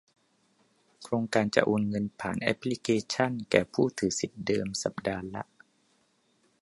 [1.03, 5.43] โครงการจะโอนเงินผ่านแอปพลิเคชัน แก่ผู้ถือสิทธิเดิม สัปดาห์ละ